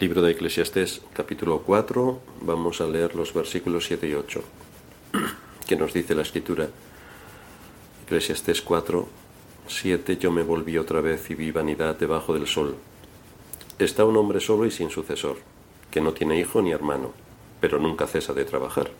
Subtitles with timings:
[0.00, 4.42] Libro de Eclesiastés, capítulo 4, vamos a leer los versículos 7 y 8,
[5.66, 6.68] que nos dice la escritura.
[8.04, 9.08] Eclesiastés 4,
[9.66, 12.76] 7, yo me volví otra vez y vi vanidad debajo del sol.
[13.80, 15.38] Está un hombre solo y sin sucesor,
[15.90, 17.12] que no tiene hijo ni hermano,
[17.60, 18.92] pero nunca cesa de trabajar,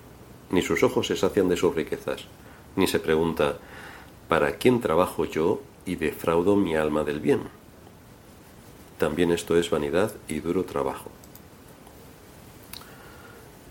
[0.51, 2.25] ni sus ojos se sacian de sus riquezas,
[2.75, 3.59] ni se pregunta,
[4.27, 7.43] ¿para quién trabajo yo y defraudo mi alma del bien?
[8.99, 11.11] También esto es vanidad y duro trabajo.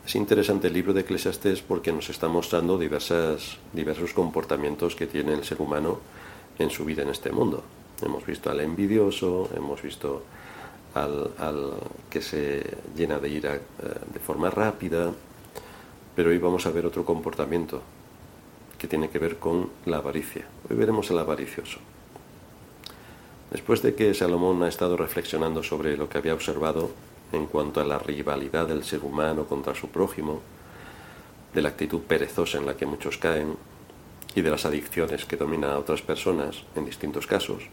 [0.05, 5.44] Es interesante el libro de Eclesiastés porque nos está mostrando diversos comportamientos que tiene el
[5.44, 5.99] ser humano
[6.58, 7.62] en su vida en este mundo.
[8.02, 10.23] Hemos visto al envidioso, hemos visto
[10.94, 11.73] al,
[12.09, 12.63] que se
[12.96, 13.59] llena de ira eh,
[14.13, 15.12] de forma rápida,
[16.16, 17.82] pero hoy vamos a ver otro comportamiento
[18.77, 20.46] que tiene que ver con la avaricia.
[20.70, 21.80] Hoy veremos el avaricioso.
[23.51, 26.91] Después de que Salomón ha estado reflexionando sobre lo que había observado
[27.31, 30.41] en cuanto a la rivalidad del ser humano contra su prójimo,
[31.54, 33.55] de la actitud perezosa en la que muchos caen
[34.35, 37.63] y de las adicciones que dominan a otras personas en distintos casos,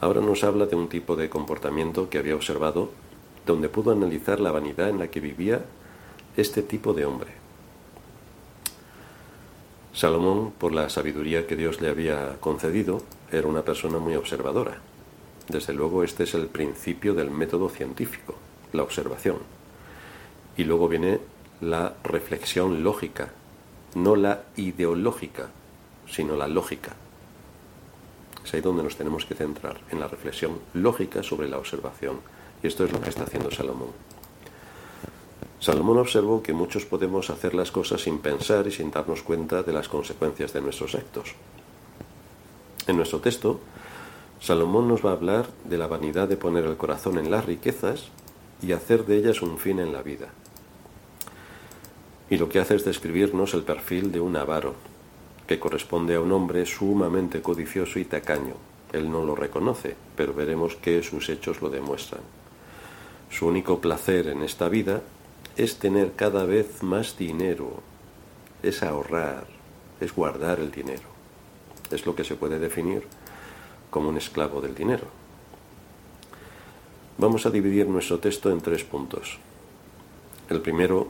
[0.00, 2.90] ahora nos habla de un tipo de comportamiento que había observado
[3.46, 5.64] donde pudo analizar la vanidad en la que vivía
[6.36, 7.30] este tipo de hombre.
[9.94, 14.78] Salomón, por la sabiduría que Dios le había concedido, era una persona muy observadora.
[15.48, 18.34] Desde luego este es el principio del método científico,
[18.72, 19.38] la observación.
[20.56, 21.20] Y luego viene
[21.60, 23.30] la reflexión lógica,
[23.94, 25.48] no la ideológica,
[26.08, 26.94] sino la lógica.
[28.44, 32.20] Es ahí donde nos tenemos que centrar, en la reflexión lógica sobre la observación.
[32.62, 33.90] Y esto es lo que está haciendo Salomón.
[35.58, 39.72] Salomón observó que muchos podemos hacer las cosas sin pensar y sin darnos cuenta de
[39.72, 41.34] las consecuencias de nuestros actos.
[42.86, 43.60] En nuestro texto,
[44.40, 48.08] Salomón nos va a hablar de la vanidad de poner el corazón en las riquezas
[48.62, 50.28] y hacer de ellas un fin en la vida.
[52.30, 54.74] Y lo que hace es describirnos el perfil de un avaro,
[55.46, 58.54] que corresponde a un hombre sumamente codicioso y tacaño.
[58.92, 62.22] Él no lo reconoce, pero veremos que sus hechos lo demuestran.
[63.30, 65.02] Su único placer en esta vida
[65.56, 67.82] es tener cada vez más dinero,
[68.62, 69.46] es ahorrar,
[70.00, 71.15] es guardar el dinero.
[71.90, 73.06] Es lo que se puede definir
[73.90, 75.06] como un esclavo del dinero.
[77.18, 79.38] Vamos a dividir nuestro texto en tres puntos.
[80.50, 81.08] El primero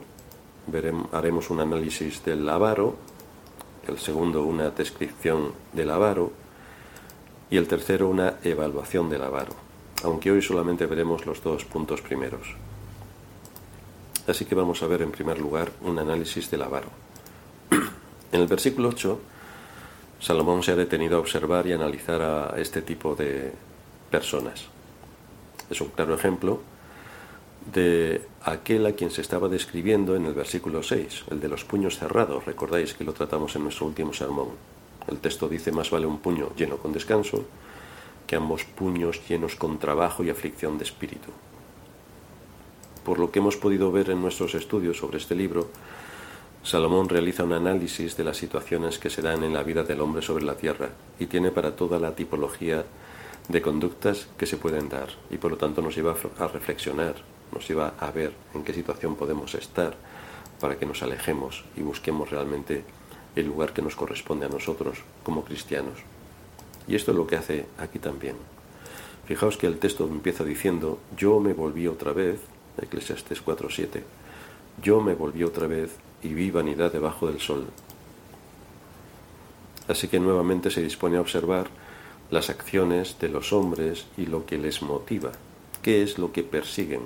[1.11, 2.95] haremos un análisis del avaro,
[3.87, 6.31] el segundo una descripción del avaro
[7.49, 9.53] y el tercero una evaluación del avaro,
[10.03, 12.55] aunque hoy solamente veremos los dos puntos primeros.
[14.27, 16.89] Así que vamos a ver en primer lugar un análisis del avaro.
[18.31, 19.19] En el versículo 8,
[20.19, 23.51] Salomón se ha detenido a observar y analizar a este tipo de
[24.09, 24.65] personas.
[25.69, 26.61] Es un claro ejemplo
[27.73, 31.97] de aquel a quien se estaba describiendo en el versículo 6, el de los puños
[31.97, 32.45] cerrados.
[32.45, 34.49] Recordáis que lo tratamos en nuestro último sermón.
[35.07, 37.45] El texto dice, más vale un puño lleno con descanso
[38.25, 41.31] que ambos puños llenos con trabajo y aflicción de espíritu
[43.07, 45.69] por lo que hemos podido ver en nuestros estudios sobre este libro,
[46.63, 50.21] Salomón realiza un análisis de las situaciones que se dan en la vida del hombre
[50.21, 52.83] sobre la tierra y tiene para toda la tipología
[53.47, 57.15] de conductas que se pueden dar y por lo tanto nos lleva a reflexionar,
[57.53, 59.95] nos lleva a ver en qué situación podemos estar
[60.59, 62.83] para que nos alejemos y busquemos realmente
[63.35, 65.99] el lugar que nos corresponde a nosotros como cristianos.
[66.87, 68.35] Y esto es lo que hace aquí también.
[69.25, 72.39] Fijaos que el texto empieza diciendo, yo me volví otra vez
[72.81, 74.03] Eclesiastes 4:7.
[74.81, 75.91] Yo me volví otra vez
[76.23, 77.67] y vi vanidad debajo del sol.
[79.87, 81.67] Así que nuevamente se dispone a observar
[82.29, 85.31] las acciones de los hombres y lo que les motiva,
[85.81, 87.01] qué es lo que persiguen,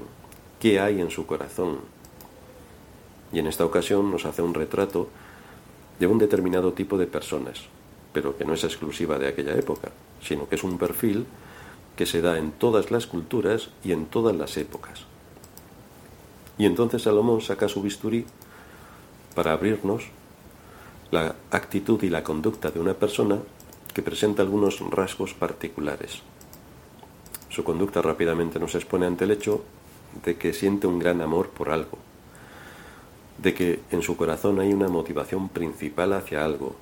[0.60, 1.80] qué hay en su corazón.
[3.32, 5.10] Y en esta ocasión nos hace un retrato
[6.00, 7.62] de un determinado tipo de personas,
[8.14, 11.28] pero que no es exclusiva de aquella época, sino que es un perfil
[11.96, 15.06] que se da en todas las culturas y en todas las épocas.
[16.58, 18.26] Y entonces Salomón saca su bisturí
[19.36, 20.04] para abrirnos
[21.12, 23.40] la actitud y la conducta de una persona
[23.94, 26.22] que presenta algunos rasgos particulares.
[27.50, 29.64] Su conducta rápidamente nos expone ante el hecho
[30.24, 31.98] de que siente un gran amor por algo,
[33.38, 36.76] de que en su corazón hay una motivación principal hacia algo,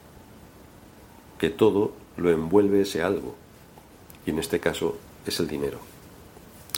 [1.39, 3.35] que todo lo envuelve ese algo,
[4.25, 5.79] y en este caso es el dinero.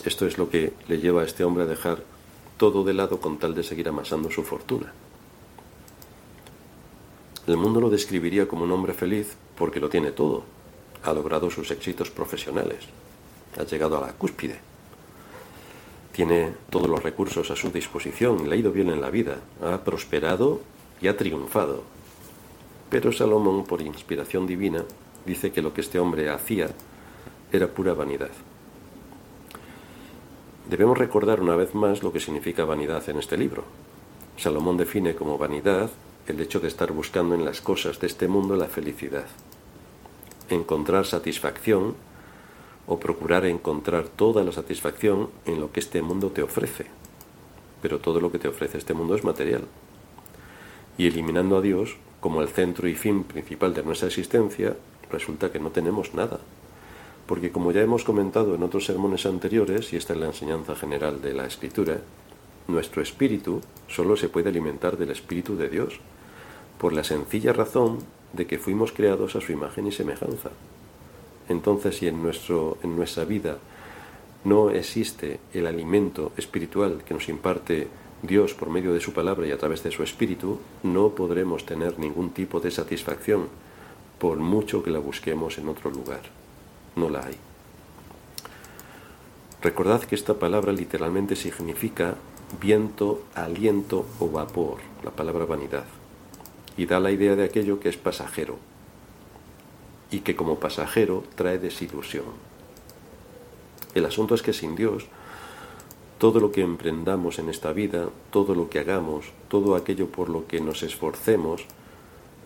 [0.05, 1.99] Esto es lo que le lleva a este hombre a dejar
[2.57, 4.93] todo de lado con tal de seguir amasando su fortuna.
[7.47, 10.43] El mundo lo describiría como un hombre feliz porque lo tiene todo.
[11.03, 12.85] Ha logrado sus éxitos profesionales.
[13.59, 14.59] Ha llegado a la cúspide.
[16.11, 19.77] tiene todos los recursos a su disposición, le ha ido bien en la vida, ha
[19.77, 20.59] prosperado
[21.01, 21.83] y ha triunfado.
[22.89, 24.83] Pero Salomón, por inspiración divina,
[25.25, 26.69] dice que lo que este hombre hacía
[27.51, 28.29] era pura vanidad.
[30.69, 33.63] Debemos recordar una vez más lo que significa vanidad en este libro.
[34.37, 35.89] Salomón define como vanidad
[36.27, 39.25] el hecho de estar buscando en las cosas de este mundo la felicidad,
[40.49, 41.95] encontrar satisfacción
[42.87, 46.87] o procurar encontrar toda la satisfacción en lo que este mundo te ofrece.
[47.81, 49.63] Pero todo lo que te ofrece este mundo es material.
[50.97, 54.75] Y eliminando a Dios como el centro y fin principal de nuestra existencia,
[55.11, 56.39] resulta que no tenemos nada.
[57.25, 61.21] Porque como ya hemos comentado en otros sermones anteriores, y esta es la enseñanza general
[61.21, 62.01] de la Escritura,
[62.67, 65.99] nuestro espíritu solo se puede alimentar del Espíritu de Dios,
[66.77, 67.99] por la sencilla razón
[68.33, 70.49] de que fuimos creados a su imagen y semejanza.
[71.49, 73.57] Entonces, si en, nuestro, en nuestra vida
[74.43, 77.87] no existe el alimento espiritual que nos imparte
[78.23, 81.99] Dios por medio de su palabra y a través de su espíritu, no podremos tener
[81.99, 83.47] ningún tipo de satisfacción,
[84.17, 86.21] por mucho que la busquemos en otro lugar.
[86.95, 87.35] No la hay.
[89.61, 92.15] Recordad que esta palabra literalmente significa
[92.59, 95.85] viento, aliento o vapor, la palabra vanidad,
[96.77, 98.57] y da la idea de aquello que es pasajero,
[100.09, 102.25] y que como pasajero trae desilusión.
[103.93, 105.05] El asunto es que sin Dios,
[106.17, 110.47] todo lo que emprendamos en esta vida, todo lo que hagamos, todo aquello por lo
[110.47, 111.65] que nos esforcemos,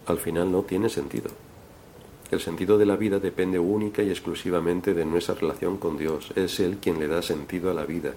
[0.06, 1.30] al final no tiene sentido.
[2.32, 6.32] El sentido de la vida depende única y exclusivamente de nuestra relación con Dios.
[6.36, 8.14] Es Él quien le da sentido a la vida.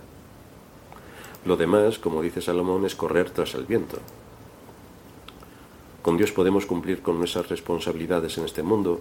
[1.49, 3.97] Lo demás, como dice Salomón, es correr tras el viento.
[6.03, 9.01] Con Dios podemos cumplir con nuestras responsabilidades en este mundo,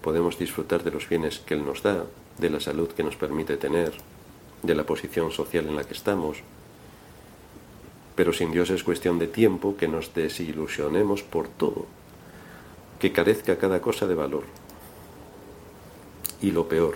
[0.00, 2.06] podemos disfrutar de los bienes que Él nos da,
[2.38, 3.92] de la salud que nos permite tener,
[4.62, 6.38] de la posición social en la que estamos.
[8.16, 11.84] Pero sin Dios es cuestión de tiempo que nos desilusionemos por todo,
[12.98, 14.44] que carezca cada cosa de valor.
[16.40, 16.94] Y lo peor,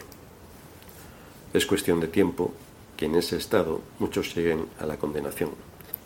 [1.52, 2.54] es cuestión de tiempo
[2.96, 5.50] que en ese estado muchos lleguen a la condenación.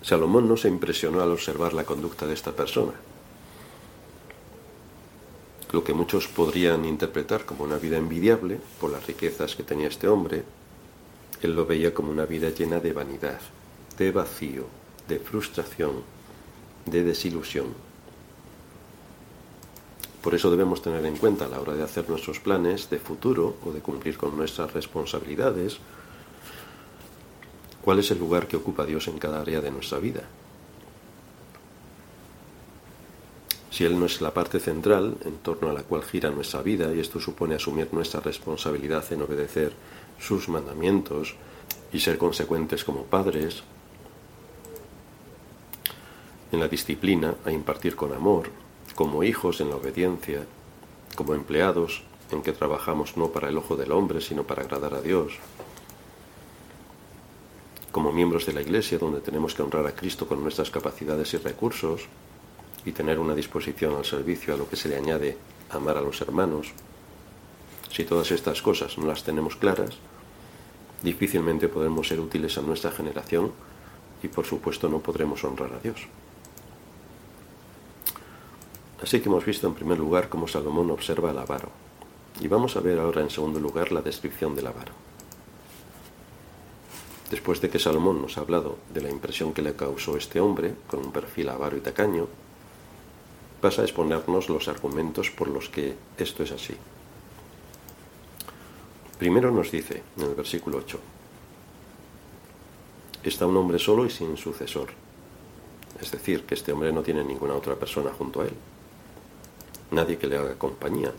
[0.03, 2.93] Salomón no se impresionó al observar la conducta de esta persona
[5.73, 10.09] lo que muchos podrían interpretar como una vida envidiable por las riquezas que tenía este
[10.09, 10.43] hombre,
[11.43, 13.41] él lo veía como una vida llena de vanidad,
[13.97, 14.67] de vacío,
[15.09, 16.03] de frustración,
[16.87, 17.69] de desilusión.
[20.23, 23.57] Por eso debemos tener en cuenta a la hora de hacer nuestros planes de futuro
[23.65, 25.79] o de cumplir con nuestras responsabilidades,
[27.91, 30.23] cuál es el lugar que ocupa Dios en cada área de nuestra vida.
[33.69, 36.95] Si Él no es la parte central en torno a la cual gira nuestra vida
[36.95, 39.73] y esto supone asumir nuestra responsabilidad en obedecer
[40.21, 41.35] sus mandamientos
[41.93, 43.65] y ser consecuentes como padres,
[46.53, 48.51] en la disciplina a impartir con amor,
[48.95, 50.47] como hijos en la obediencia,
[51.17, 55.01] como empleados en que trabajamos no para el ojo del hombre, sino para agradar a
[55.01, 55.41] Dios,
[57.93, 61.39] como miembros de la Iglesia donde tenemos que honrar a Cristo con nuestras capacidades y
[61.39, 62.03] recursos,
[62.85, 65.37] y tener una disposición al servicio a lo que se le añade
[65.71, 66.69] amar a los hermanos,
[67.91, 69.99] si todas estas cosas no las tenemos claras,
[71.03, 73.53] difícilmente podremos ser útiles a nuestra generación
[74.23, 76.07] y por supuesto no podremos honrar a Dios.
[79.03, 81.71] Así que hemos visto en primer lugar cómo Salomón observa al avaro.
[82.41, 84.93] Y vamos a ver ahora en segundo lugar la descripción del avaro.
[87.31, 90.75] Después de que Salomón nos ha hablado de la impresión que le causó este hombre,
[90.89, 92.27] con un perfil avaro y tacaño,
[93.61, 96.75] pasa a exponernos los argumentos por los que esto es así.
[99.17, 100.99] Primero nos dice, en el versículo 8,
[103.23, 104.89] está un hombre solo y sin sucesor.
[106.01, 108.55] Es decir, que este hombre no tiene ninguna otra persona junto a él.
[109.93, 111.13] Nadie que le haga compañía.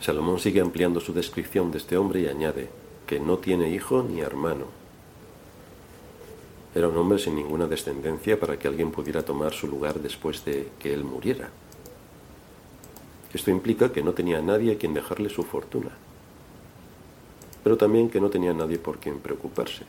[0.00, 2.68] Salomón sigue ampliando su descripción de este hombre y añade
[3.06, 4.80] que no tiene hijo ni hermano,
[6.72, 10.68] era un hombre sin ninguna descendencia para que alguien pudiera tomar su lugar después de
[10.78, 11.50] que él muriera.
[13.34, 15.90] Esto implica que no tenía nadie a quien dejarle su fortuna,
[17.64, 19.84] pero también que no tenía nadie por quien preocuparse.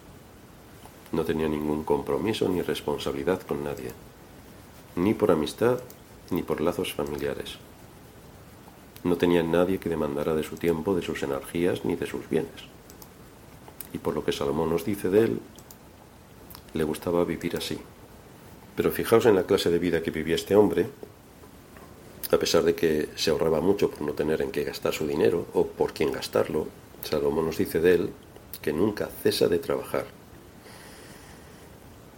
[1.11, 3.91] No tenía ningún compromiso ni responsabilidad con nadie,
[4.95, 5.79] ni por amistad
[6.31, 7.57] ni por lazos familiares.
[9.03, 12.69] No tenía nadie que demandara de su tiempo, de sus energías ni de sus bienes.
[13.93, 15.39] Y por lo que Salomón nos dice de él,
[16.73, 17.77] le gustaba vivir así.
[18.75, 20.87] Pero fijaos en la clase de vida que vivía este hombre,
[22.31, 25.47] a pesar de que se ahorraba mucho por no tener en qué gastar su dinero
[25.53, 26.67] o por quién gastarlo,
[27.03, 28.09] Salomón nos dice de él
[28.61, 30.05] que nunca cesa de trabajar,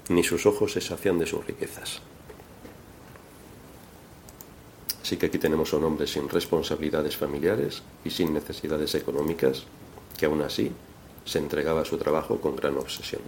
[0.09, 2.01] ni sus ojos se sacian de sus riquezas.
[5.13, 9.61] Así que aquí tenemos a un hombre sin responsabilidades familiares y sin necesidades económicas,
[10.17, 10.71] que aún así
[11.23, 13.21] se entregaba a su trabajo con gran obsesión.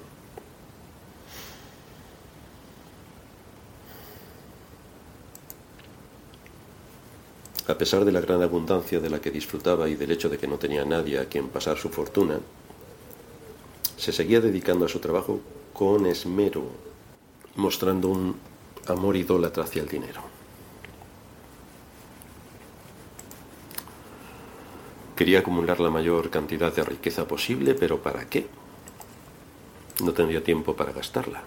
[7.67, 10.47] A pesar de la gran abundancia de la que disfrutaba y del hecho de que
[10.47, 12.39] no tenía nadie a quien pasar su fortuna,
[13.95, 15.39] se seguía dedicando a su trabajo
[15.71, 16.63] con esmero,
[17.55, 18.35] mostrando un
[18.87, 20.34] amor idólatra hacia el dinero.
[25.15, 28.47] Quería acumular la mayor cantidad de riqueza posible, pero ¿para qué?
[30.03, 31.41] No tendría tiempo para gastarla.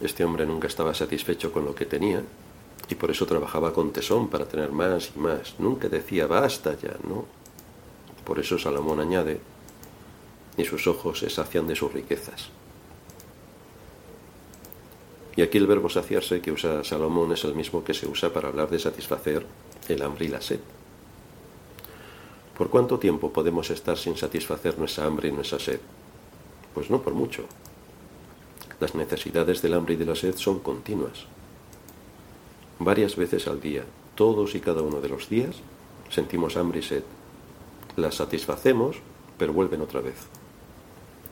[0.00, 2.22] Este hombre nunca estaba satisfecho con lo que tenía
[2.88, 5.54] y por eso trabajaba con tesón para tener más y más.
[5.58, 7.24] Nunca decía basta ya, ¿no?
[8.24, 9.40] Por eso Salomón añade,
[10.56, 12.48] y sus ojos se sacian de sus riquezas.
[15.36, 18.48] Y aquí el verbo saciarse que usa Salomón es el mismo que se usa para
[18.48, 19.46] hablar de satisfacer
[19.88, 20.60] el hambre y la sed.
[22.56, 25.80] ¿Por cuánto tiempo podemos estar sin satisfacer nuestra hambre y nuestra sed?
[26.74, 27.44] Pues no por mucho.
[28.80, 31.26] Las necesidades del hambre y de la sed son continuas
[32.78, 33.84] varias veces al día,
[34.14, 35.56] todos y cada uno de los días,
[36.10, 37.02] sentimos hambre y sed.
[37.96, 38.96] Las satisfacemos,
[39.38, 40.16] pero vuelven otra vez.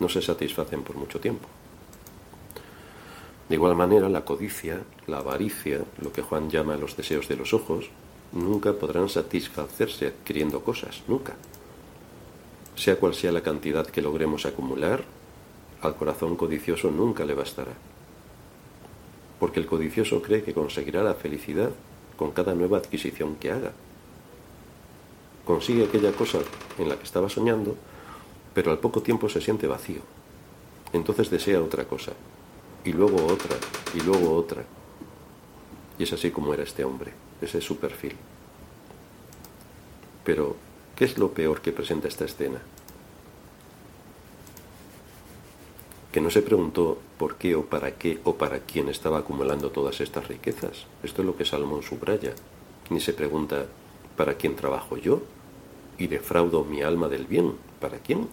[0.00, 1.48] No se satisfacen por mucho tiempo.
[3.48, 7.52] De igual manera, la codicia, la avaricia, lo que Juan llama los deseos de los
[7.52, 7.90] ojos,
[8.34, 11.34] nunca podrán satisfacerse adquiriendo cosas, nunca.
[12.76, 15.04] Sea cual sea la cantidad que logremos acumular,
[15.80, 17.72] al corazón codicioso nunca le bastará
[19.44, 21.70] porque el codicioso cree que conseguirá la felicidad
[22.16, 23.72] con cada nueva adquisición que haga.
[25.44, 26.38] Consigue aquella cosa
[26.78, 27.76] en la que estaba soñando,
[28.54, 30.00] pero al poco tiempo se siente vacío.
[30.94, 32.12] Entonces desea otra cosa,
[32.84, 33.56] y luego otra,
[33.92, 34.64] y luego otra.
[35.98, 38.16] Y es así como era este hombre, ese es su perfil.
[40.24, 40.56] Pero,
[40.96, 42.60] ¿qué es lo peor que presenta esta escena?
[46.14, 50.00] que no se preguntó por qué o para qué o para quién estaba acumulando todas
[50.00, 50.86] estas riquezas.
[51.02, 52.34] Esto es lo que Salomón subraya.
[52.88, 53.66] Ni se pregunta
[54.16, 55.22] para quién trabajo yo
[55.98, 57.54] y defraudo mi alma del bien.
[57.80, 58.28] ¿Para quién?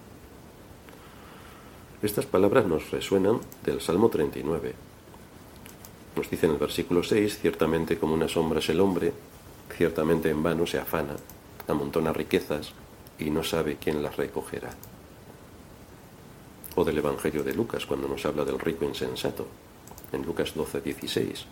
[2.03, 4.75] Estas palabras nos resuenan del Salmo 39.
[6.21, 9.11] Nos dice en el versículo 6, ciertamente como una sombra es el hombre,
[9.75, 11.15] ciertamente en vano se afana,
[11.67, 12.73] amontona riquezas
[13.17, 14.69] y no sabe quién las recogerá
[16.75, 19.47] o del Evangelio de Lucas cuando nos habla del rico insensato,
[20.11, 21.45] en Lucas 12, 16.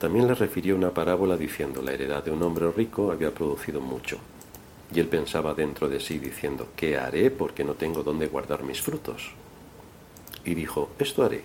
[0.00, 4.18] También le refirió una parábola diciendo, la heredad de un hombre rico había producido mucho.
[4.92, 8.82] Y él pensaba dentro de sí diciendo, ¿qué haré porque no tengo dónde guardar mis
[8.82, 9.30] frutos?
[10.44, 11.44] Y dijo, esto haré,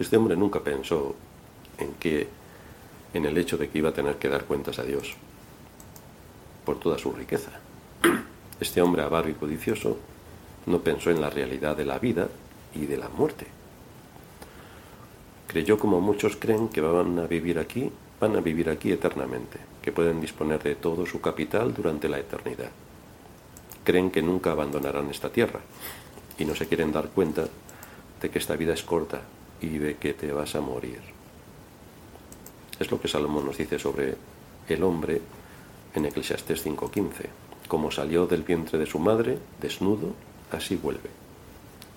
[0.00, 1.14] Este hombre nunca pensó
[1.76, 2.26] en que
[3.12, 5.14] en el hecho de que iba a tener que dar cuentas a Dios
[6.64, 7.50] por toda su riqueza.
[8.58, 9.98] Este hombre avaro y codicioso
[10.66, 12.28] no pensó en la realidad de la vida
[12.74, 13.46] y de la muerte.
[15.46, 19.92] Creyó como muchos creen que van a vivir aquí, van a vivir aquí eternamente, que
[19.92, 22.70] pueden disponer de todo su capital durante la eternidad.
[23.84, 25.60] Creen que nunca abandonarán esta tierra
[26.38, 27.46] y no se quieren dar cuenta
[28.22, 29.20] de que esta vida es corta
[29.60, 31.00] y de que te vas a morir.
[32.78, 34.14] Es lo que Salomón nos dice sobre
[34.68, 35.20] el hombre
[35.94, 37.28] en Eclesiastés 5:15,
[37.68, 40.14] como salió del vientre de su madre, desnudo,
[40.50, 41.10] así vuelve,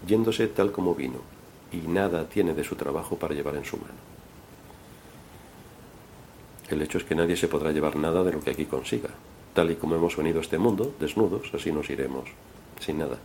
[0.06, 1.20] yéndose tal como vino,
[1.72, 4.14] y nada tiene de su trabajo para llevar en su mano.
[6.70, 9.10] El hecho es que nadie se podrá llevar nada de lo que aquí consiga.
[9.54, 12.26] Tal y como hemos venido a este mundo, desnudos, así nos iremos,
[12.80, 13.18] sin nada.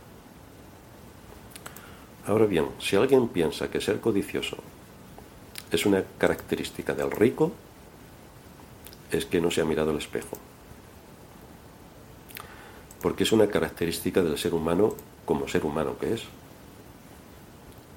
[2.29, 4.57] Ahora bien, si alguien piensa que ser codicioso
[5.71, 7.51] es una característica del rico,
[9.11, 10.37] es que no se ha mirado al espejo.
[13.01, 14.93] Porque es una característica del ser humano
[15.25, 16.23] como ser humano que es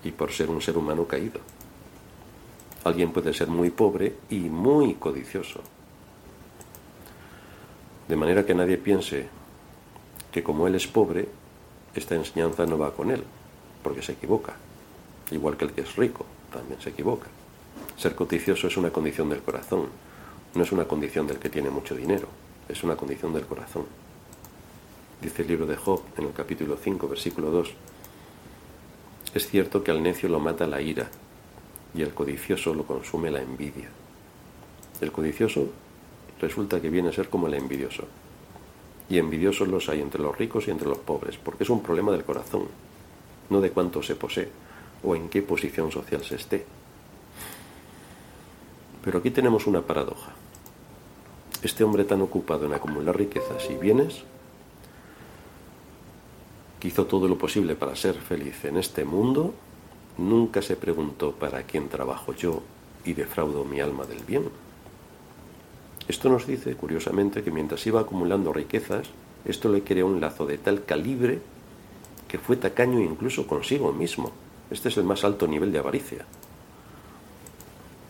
[0.03, 1.41] y por ser un ser humano caído.
[2.85, 5.61] Alguien puede ser muy pobre y muy codicioso.
[8.09, 9.29] De manera que nadie piense
[10.33, 11.29] que como él es pobre,
[11.95, 13.23] esta enseñanza no va con él,
[13.83, 14.55] porque se equivoca.
[15.31, 17.29] Igual que el que es rico, también se equivoca.
[17.97, 19.89] Ser codicioso es una condición del corazón,
[20.55, 22.29] no es una condición del que tiene mucho dinero,
[22.69, 23.87] es una condición del corazón.
[25.21, 27.75] Dice el libro de Job en el capítulo 5, versículo 2,
[29.35, 31.09] es cierto que al necio lo mata la ira
[31.95, 33.89] y al codicioso lo consume la envidia.
[35.01, 35.69] El codicioso
[36.41, 38.05] resulta que viene a ser como el envidioso.
[39.09, 42.13] Y envidiosos los hay entre los ricos y entre los pobres, porque es un problema
[42.13, 42.67] del corazón,
[43.53, 44.49] no de cuánto se posee
[45.05, 46.65] o en qué posición social se esté.
[49.05, 50.33] Pero aquí tenemos una paradoja.
[51.63, 54.23] Este hombre tan ocupado en acumular riquezas y bienes,
[56.81, 59.55] que hizo todo lo posible para ser feliz en este mundo,
[60.19, 62.63] nunca se preguntó para quién trabajo yo
[63.05, 64.49] y defraudo mi alma del bien.
[66.09, 69.09] Esto nos dice, curiosamente, que mientras iba acumulando riquezas,
[69.45, 71.41] esto le creó un lazo de tal calibre
[72.33, 74.33] que fue tacaño incluso consigo mismo.
[74.71, 76.25] Este es el más alto nivel de avaricia.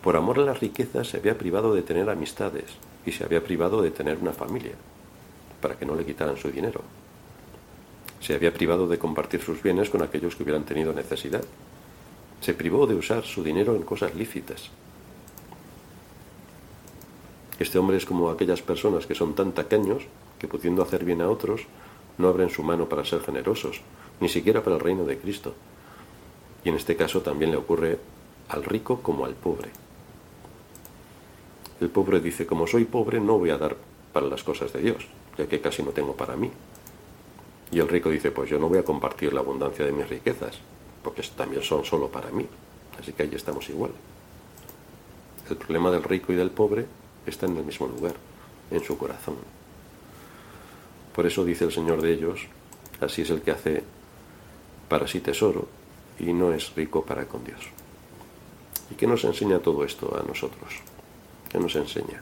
[0.01, 2.63] Por amor a las riquezas se había privado de tener amistades
[3.05, 4.75] y se había privado de tener una familia,
[5.59, 6.79] para que no le quitaran su dinero.
[8.21, 11.43] Se había privado de compartir sus bienes con aquellos que hubieran tenido necesidad.
[12.39, 14.69] Se privó de usar su dinero en cosas lícitas.
[17.59, 20.03] Este hombre es como aquellas personas que son tan tacaños
[20.39, 21.67] que pudiendo hacer bien a otros,
[22.17, 23.81] no abren su mano para ser generosos,
[24.19, 25.53] ni siquiera para el reino de Cristo.
[26.63, 27.99] Y en este caso también le ocurre
[28.49, 29.69] al rico como al pobre.
[31.81, 33.75] El pobre dice, como soy pobre, no voy a dar
[34.13, 35.05] para las cosas de Dios,
[35.37, 36.49] ya que casi no tengo para mí.
[37.71, 40.59] Y el rico dice, pues yo no voy a compartir la abundancia de mis riquezas,
[41.03, 42.47] porque también son solo para mí.
[42.99, 43.91] Así que ahí estamos igual.
[45.49, 46.85] El problema del rico y del pobre
[47.25, 48.13] está en el mismo lugar,
[48.71, 49.35] en su corazón.
[51.13, 52.47] Por eso dice el Señor de ellos,
[52.99, 53.83] así es el que hace
[54.89, 55.67] para sí tesoro
[56.19, 57.61] y no es rico para con Dios.
[58.91, 60.81] ¿Y qué nos enseña todo esto a nosotros?
[61.49, 62.21] ¿Qué nos enseña?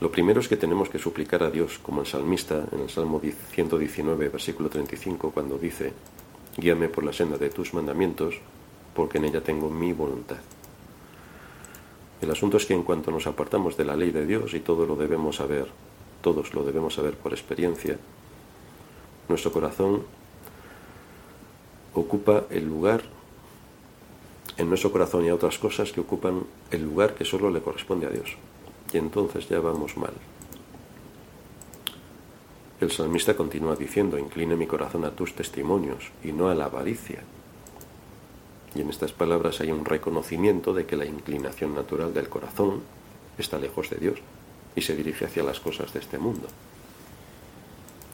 [0.00, 3.20] Lo primero es que tenemos que suplicar a Dios, como el salmista en el Salmo
[3.20, 5.92] 119, versículo 35, cuando dice,
[6.56, 8.36] Guíame por la senda de tus mandamientos,
[8.94, 10.38] porque en ella tengo mi voluntad.
[12.20, 14.86] El asunto es que en cuanto nos apartamos de la ley de Dios, y todo
[14.86, 15.68] lo debemos saber,
[16.20, 17.98] todos lo debemos saber por experiencia,
[19.28, 20.02] nuestro corazón
[21.94, 23.02] ocupa el lugar,
[24.56, 28.06] en nuestro corazón y a otras cosas que ocupan el lugar que solo le corresponde
[28.06, 28.36] a Dios.
[28.92, 30.12] Y entonces ya vamos mal.
[32.80, 37.22] El salmista continúa diciendo, incline mi corazón a tus testimonios y no a la avaricia.
[38.74, 42.82] Y en estas palabras hay un reconocimiento de que la inclinación natural del corazón
[43.38, 44.18] está lejos de Dios
[44.76, 46.46] y se dirige hacia las cosas de este mundo.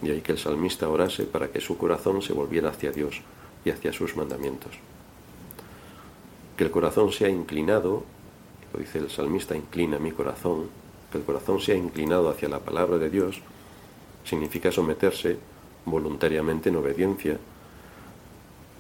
[0.02, 3.20] Y hay que el salmista orase para que su corazón se volviera hacia Dios
[3.64, 4.72] y hacia sus mandamientos.
[6.56, 8.04] Que el corazón sea inclinado,
[8.72, 10.68] lo dice el salmista, inclina mi corazón,
[11.10, 13.40] que el corazón sea inclinado hacia la palabra de Dios,
[14.24, 15.38] significa someterse
[15.84, 17.38] voluntariamente en obediencia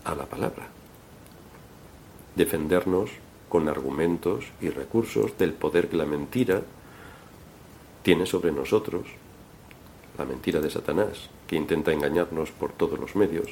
[0.04, 0.68] a la palabra.
[2.36, 3.10] Defendernos
[3.48, 6.62] con argumentos y recursos del poder que la mentira
[8.02, 9.06] tiene sobre nosotros,
[10.18, 13.48] la mentira de Satanás, que intenta engañarnos por todos los medios,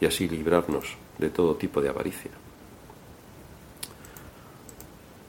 [0.00, 2.30] y así librarnos de todo tipo de avaricia.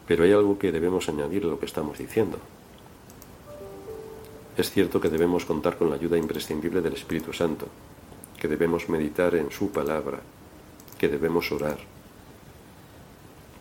[0.07, 2.39] Pero hay algo que debemos añadir a lo que estamos diciendo.
[4.57, 7.67] Es cierto que debemos contar con la ayuda imprescindible del Espíritu Santo,
[8.39, 10.19] que debemos meditar en su palabra,
[10.97, 11.94] que debemos orar.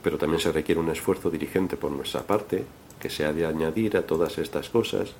[0.04, 2.64] Pero también se requiere un esfuerzo dirigente por nuestra parte,
[3.00, 5.14] que se ha de añadir a todas estas cosas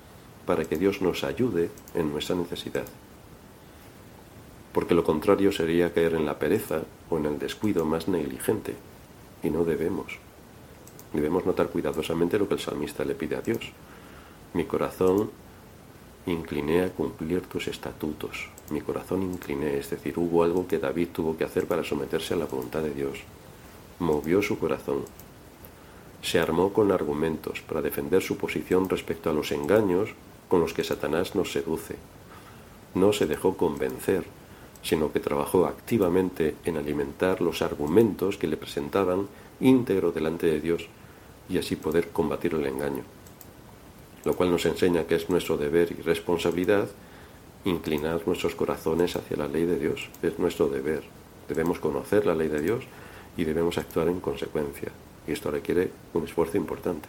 [0.46, 2.84] para que Dios nos ayude en nuestra necesidad
[4.74, 8.74] porque lo contrario sería caer en la pereza o en el descuido más negligente,
[9.42, 10.18] y no debemos.
[11.12, 13.70] Debemos notar cuidadosamente lo que el salmista le pide a Dios.
[14.52, 15.30] Mi corazón
[16.26, 18.48] incliné a cumplir tus estatutos.
[18.70, 22.38] Mi corazón incliné, es decir, hubo algo que David tuvo que hacer para someterse a
[22.38, 23.20] la voluntad de Dios.
[23.98, 25.04] Movió su corazón.
[26.22, 30.10] Se armó con argumentos para defender su posición respecto a los engaños
[30.48, 31.96] con los que Satanás nos seduce.
[32.94, 34.24] No se dejó convencer
[34.84, 39.26] sino que trabajó activamente en alimentar los argumentos que le presentaban
[39.58, 40.86] íntegro delante de Dios
[41.48, 43.02] y así poder combatir el engaño.
[44.26, 46.88] Lo cual nos enseña que es nuestro deber y responsabilidad
[47.64, 50.10] inclinar nuestros corazones hacia la ley de Dios.
[50.22, 51.02] Es nuestro deber.
[51.48, 52.84] Debemos conocer la ley de Dios
[53.36, 54.90] y debemos actuar en consecuencia.
[55.26, 57.08] Y esto requiere un esfuerzo importante.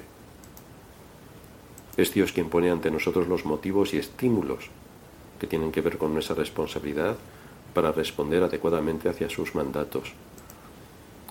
[1.97, 4.69] Es Dios quien pone ante nosotros los motivos y estímulos
[5.39, 7.17] que tienen que ver con nuestra responsabilidad
[7.73, 10.13] para responder adecuadamente hacia sus mandatos.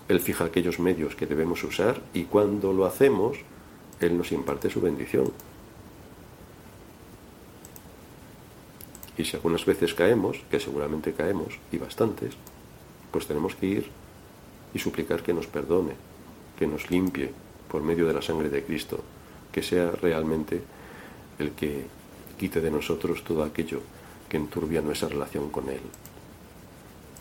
[0.09, 3.39] Él fija aquellos medios que debemos usar y cuando lo hacemos,
[4.01, 5.33] Él nos imparte su bendición.
[9.17, 12.35] Y si algunas veces caemos, que seguramente caemos, y bastantes,
[13.11, 13.91] pues tenemos que ir
[14.75, 15.95] y suplicar que nos perdone,
[16.59, 17.31] que nos limpie
[17.69, 19.03] por medio de la sangre de Cristo,
[19.51, 20.61] que sea realmente
[21.39, 21.87] el que
[22.39, 23.81] quite de nosotros todo aquello
[24.29, 25.81] que enturbia nuestra relación con Él.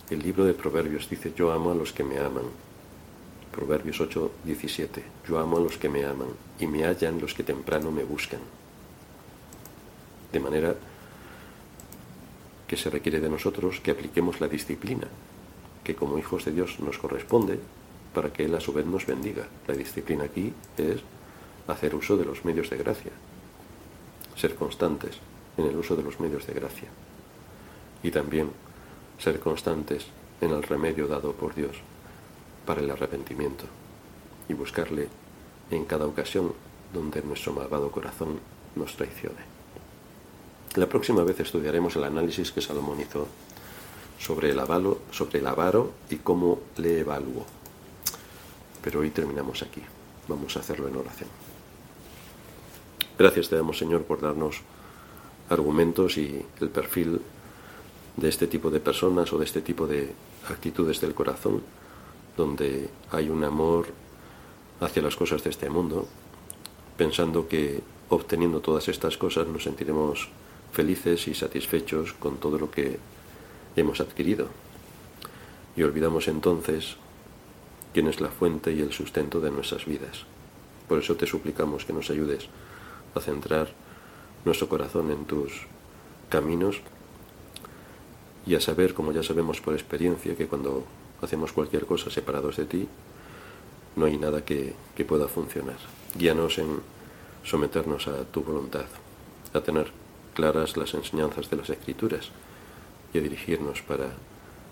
[0.10, 2.46] El libro de Proverbios dice, yo amo a los que me aman.
[3.52, 7.44] Proverbios 8, 17, yo amo a los que me aman y me hallan los que
[7.44, 8.40] temprano me buscan.
[10.32, 10.76] De manera
[12.68, 15.08] que se requiere de nosotros que apliquemos la disciplina,
[15.84, 17.60] que como hijos de Dios nos corresponde,
[18.14, 19.48] para que Él a su vez nos bendiga.
[19.68, 21.02] La disciplina aquí es
[21.68, 23.12] hacer uso de los medios de gracia,
[24.36, 25.18] ser constantes
[25.58, 26.88] en el uso de los medios de gracia
[28.02, 28.50] y también
[29.18, 30.06] ser constantes
[30.42, 31.78] en el remedio dado por Dios
[32.66, 33.66] para el arrepentimiento
[34.50, 35.08] y buscarle
[35.72, 36.54] en cada ocasión
[36.94, 38.40] donde nuestro malvado corazón
[38.76, 39.54] nos traicione.
[40.76, 43.28] La próxima vez estudiaremos el análisis que Salomón hizo
[44.24, 47.46] sobre el, avalo, sobre el avaro y cómo le evaluó.
[48.82, 49.82] Pero hoy terminamos aquí.
[50.30, 51.30] Vamos a hacerlo en oración.
[53.20, 54.62] Gracias te damos, Señor, por darnos
[55.50, 57.20] argumentos y el perfil
[58.16, 60.14] de este tipo de personas o de este tipo de
[60.48, 61.62] actitudes del corazón,
[62.38, 63.88] donde hay un amor
[64.80, 66.08] hacia las cosas de este mundo,
[66.96, 70.30] pensando que obteniendo todas estas cosas nos sentiremos
[70.72, 73.00] felices y satisfechos con todo lo que
[73.76, 74.48] hemos adquirido.
[75.76, 76.98] Y olvidamos entonces
[77.94, 80.26] quién es la fuente y el sustento de nuestras vidas.
[80.88, 82.48] Por eso te suplicamos que nos ayudes
[83.16, 83.70] a centrar
[84.46, 85.68] nuestro corazón en tus
[86.30, 86.82] caminos
[88.46, 90.84] y a saber, como ya sabemos por experiencia, que cuando
[91.22, 92.88] hacemos cualquier cosa separados de ti,
[93.96, 95.78] no hay nada que, que pueda funcionar.
[96.16, 96.82] Guíanos en
[97.44, 98.86] someternos a tu voluntad,
[99.54, 99.92] a tener
[100.34, 102.32] claras las enseñanzas de las Escrituras
[103.14, 104.10] y a dirigirnos para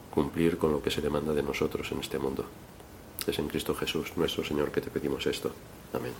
[0.09, 2.45] cumplir con lo que se demanda de nosotros en este mundo.
[3.27, 5.51] Es en Cristo Jesús, nuestro Señor, que te pedimos esto.
[5.93, 6.13] Amén.